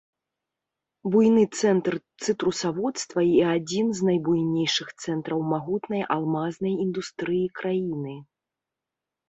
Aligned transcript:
Буйны 1.15 1.43
цэнтр 1.59 1.93
цытрусаводства 2.27 3.21
і 3.33 3.37
адзін 3.55 3.93
з 4.01 4.09
найбуйнейшых 4.09 4.87
цэнтраў 5.05 5.39
магутнай 5.53 6.03
алмазнай 6.19 6.73
індустрыі 6.89 7.45
краіны. 7.63 8.15